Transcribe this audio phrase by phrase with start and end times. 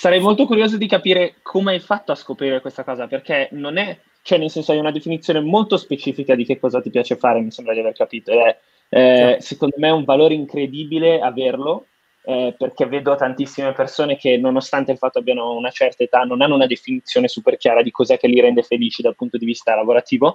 [0.00, 3.98] sarei molto curioso di capire come hai fatto a scoprire questa cosa, perché non è,
[4.22, 7.50] cioè nel senso hai una definizione molto specifica di che cosa ti piace fare, mi
[7.50, 8.58] sembra di aver capito, ed è
[8.88, 11.88] eh, secondo me un valore incredibile averlo,
[12.24, 16.54] eh, perché vedo tantissime persone che nonostante il fatto abbiano una certa età non hanno
[16.54, 20.32] una definizione super chiara di cos'è che li rende felici dal punto di vista lavorativo.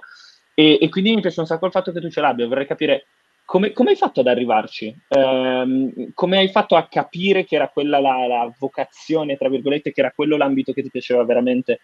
[0.54, 3.06] E, e quindi mi piace un sacco il fatto che tu ce l'abbia, vorrei capire
[3.46, 4.94] come, come, hai fatto ad arrivarci?
[5.08, 10.00] Um, come hai fatto a capire che era quella la, la, vocazione, tra virgolette, che
[10.00, 11.80] era quello l'ambito che ti piaceva veramente?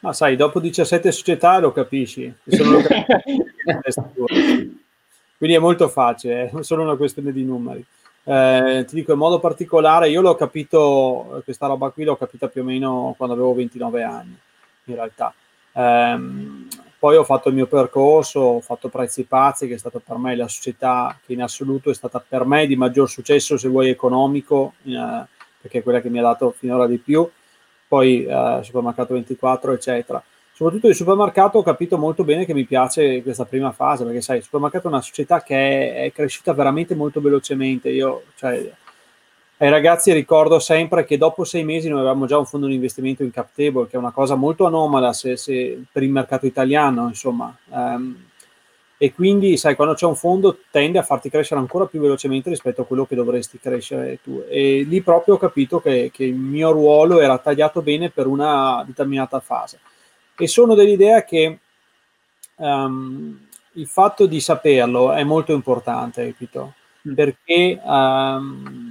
[0.00, 2.34] Ma sai, dopo 17 società lo capisci.
[5.36, 7.84] Quindi è molto facile, è solo una questione di numeri.
[8.24, 12.62] Eh, ti dico in modo particolare, io l'ho capito, questa roba qui l'ho capita più
[12.62, 14.38] o meno quando avevo 29 anni,
[14.84, 15.34] in realtà.
[15.72, 16.18] Eh,
[17.02, 20.36] poi ho fatto il mio percorso, ho fatto Prezzi Pazzi, che è stata per me
[20.36, 24.74] la società che in assoluto è stata per me di maggior successo, se vuoi economico,
[24.84, 25.24] eh,
[25.60, 27.28] perché è quella che mi ha dato finora di più.
[27.88, 30.22] Poi eh, Supermercato 24, eccetera.
[30.52, 34.36] Soprattutto il supermercato ho capito molto bene che mi piace questa prima fase, perché sai,
[34.36, 37.88] il supermercato è una società che è, è cresciuta veramente molto velocemente.
[37.88, 38.72] Io, cioè,
[39.62, 43.22] ai ragazzi ricordo sempre che dopo sei mesi noi avevamo già un fondo di investimento
[43.22, 47.06] in cap table, che è una cosa molto anomala se, se per il mercato italiano,
[47.06, 47.56] insomma.
[47.68, 48.24] Um,
[48.98, 52.82] e quindi, sai, quando c'è un fondo tende a farti crescere ancora più velocemente rispetto
[52.82, 54.42] a quello che dovresti crescere tu.
[54.48, 58.82] E lì proprio ho capito che, che il mio ruolo era tagliato bene per una
[58.84, 59.78] determinata fase.
[60.36, 61.58] E sono dell'idea che
[62.56, 66.74] um, il fatto di saperlo è molto importante, capito?
[67.08, 67.14] Mm.
[67.14, 68.81] Perché um,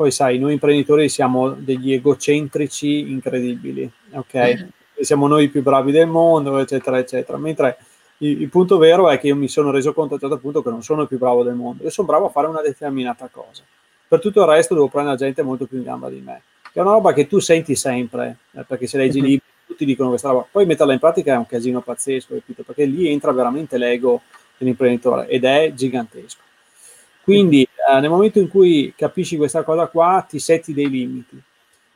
[0.00, 4.34] poi sai, noi imprenditori siamo degli egocentrici incredibili, ok?
[4.34, 4.68] Mm-hmm.
[4.98, 7.36] Siamo noi i più bravi del mondo, eccetera, eccetera.
[7.36, 7.76] Mentre
[8.18, 10.62] il, il, punto vero è che io mi sono reso conto a un certo punto
[10.62, 13.28] che non sono il più bravo del mondo, io sono bravo a fare una determinata
[13.30, 13.62] cosa.
[14.08, 16.40] Per tutto il resto devo prendere gente molto più in gamba di me.
[16.72, 19.28] Che è una roba che tu senti sempre, eh, perché se leggi mm-hmm.
[19.28, 20.46] libri tutti dicono questa roba.
[20.50, 22.62] Poi metterla in pratica è un casino pazzesco, capito?
[22.62, 24.22] Perché lì entra veramente l'ego
[24.56, 26.40] dell'imprenditore ed è gigantesco.
[27.22, 27.68] Quindi
[27.98, 31.42] nel momento in cui capisci questa cosa qua, ti setti dei limiti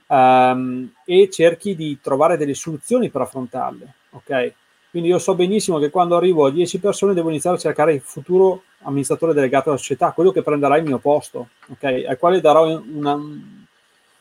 [0.06, 3.94] um, e cerchi di trovare delle soluzioni per affrontarle.
[4.10, 4.52] Ok?
[4.90, 8.00] Quindi io so benissimo che quando arrivo a 10 persone devo iniziare a cercare il
[8.00, 12.04] futuro amministratore delegato della società, quello che prenderà il mio posto, ok?
[12.06, 13.18] Al quale darò una,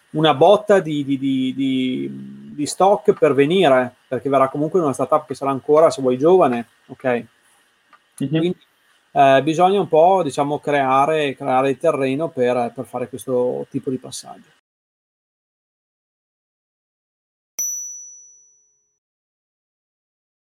[0.09, 1.53] una botta di, di, di,
[2.55, 6.67] di, stock per venire, perché verrà comunque una startup che sarà ancora, se vuoi, giovane,
[6.87, 7.03] ok?
[7.03, 8.29] Mm-hmm.
[8.29, 8.57] Quindi
[9.13, 13.97] eh, bisogna un po' diciamo creare, creare il terreno per, per, fare questo tipo di
[13.97, 14.49] passaggio.